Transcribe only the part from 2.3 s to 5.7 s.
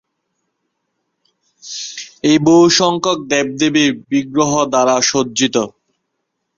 বহুসংখ্যক দেবদেবীর বিগ্রহ দ্বারা সজ্জিত।